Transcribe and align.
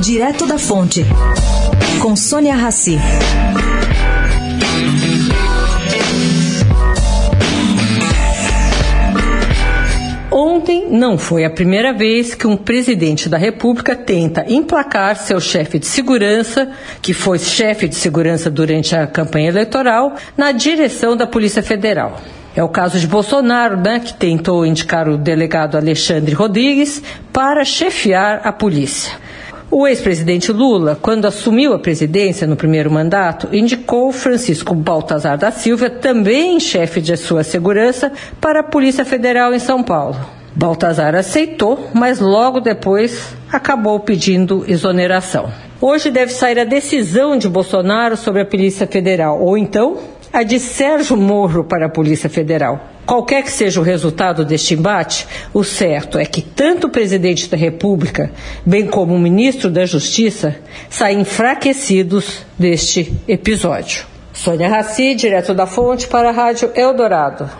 Direto 0.00 0.46
da 0.46 0.56
Fonte, 0.56 1.04
com 2.00 2.16
Sônia 2.16 2.54
Rassi. 2.54 2.98
Ontem 10.30 10.86
não 10.90 11.18
foi 11.18 11.44
a 11.44 11.50
primeira 11.50 11.92
vez 11.92 12.34
que 12.34 12.46
um 12.46 12.56
presidente 12.56 13.28
da 13.28 13.36
República 13.36 13.94
tenta 13.94 14.46
emplacar 14.48 15.16
seu 15.16 15.38
chefe 15.38 15.78
de 15.78 15.86
segurança, 15.86 16.70
que 17.02 17.12
foi 17.12 17.38
chefe 17.38 17.86
de 17.86 17.94
segurança 17.94 18.50
durante 18.50 18.96
a 18.96 19.06
campanha 19.06 19.48
eleitoral, 19.48 20.14
na 20.34 20.50
direção 20.50 21.14
da 21.14 21.26
Polícia 21.26 21.62
Federal. 21.62 22.18
É 22.56 22.62
o 22.62 22.68
caso 22.70 22.98
de 22.98 23.06
Bolsonaro, 23.06 23.76
né, 23.76 24.00
que 24.00 24.14
tentou 24.14 24.64
indicar 24.64 25.10
o 25.10 25.18
delegado 25.18 25.76
Alexandre 25.76 26.34
Rodrigues 26.34 27.02
para 27.34 27.66
chefiar 27.66 28.40
a 28.42 28.50
polícia. 28.50 29.19
O 29.72 29.86
ex-presidente 29.86 30.50
Lula, 30.50 30.98
quando 31.00 31.26
assumiu 31.26 31.72
a 31.72 31.78
presidência 31.78 32.44
no 32.44 32.56
primeiro 32.56 32.90
mandato, 32.90 33.48
indicou 33.52 34.10
Francisco 34.10 34.74
Baltazar 34.74 35.38
da 35.38 35.52
Silva, 35.52 35.88
também 35.88 36.58
chefe 36.58 37.00
de 37.00 37.16
sua 37.16 37.44
segurança, 37.44 38.10
para 38.40 38.60
a 38.60 38.64
Polícia 38.64 39.04
Federal 39.04 39.54
em 39.54 39.60
São 39.60 39.80
Paulo. 39.80 40.16
Baltazar 40.56 41.14
aceitou, 41.14 41.88
mas 41.94 42.18
logo 42.18 42.58
depois 42.58 43.32
acabou 43.52 44.00
pedindo 44.00 44.64
exoneração. 44.66 45.52
Hoje 45.80 46.10
deve 46.10 46.32
sair 46.32 46.58
a 46.58 46.64
decisão 46.64 47.36
de 47.36 47.48
Bolsonaro 47.48 48.16
sobre 48.16 48.42
a 48.42 48.46
Polícia 48.46 48.88
Federal, 48.88 49.40
ou 49.40 49.56
então 49.56 49.98
a 50.32 50.42
de 50.42 50.58
Sérgio 50.60 51.16
Moro 51.16 51.64
para 51.64 51.86
a 51.86 51.90
Polícia 51.90 52.30
Federal. 52.30 52.88
Qualquer 53.04 53.42
que 53.42 53.50
seja 53.50 53.80
o 53.80 53.84
resultado 53.84 54.44
deste 54.44 54.74
embate, 54.74 55.26
o 55.52 55.64
certo 55.64 56.18
é 56.18 56.24
que 56.24 56.40
tanto 56.40 56.86
o 56.86 56.90
presidente 56.90 57.48
da 57.48 57.56
República, 57.56 58.30
bem 58.64 58.86
como 58.86 59.14
o 59.14 59.18
ministro 59.18 59.68
da 59.68 59.84
Justiça, 59.84 60.56
saem 60.88 61.20
enfraquecidos 61.20 62.46
deste 62.58 63.12
episódio. 63.26 64.06
Sônia 64.32 64.68
Raci, 64.68 65.14
direto 65.14 65.52
da 65.52 65.66
Fonte, 65.66 66.06
para 66.06 66.28
a 66.28 66.32
Rádio 66.32 66.70
Eldorado. 66.74 67.50